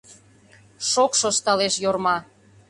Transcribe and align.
—Шокшо...— 0.89 1.27
ышталеш 1.33 1.75
Йорма. 1.83 2.17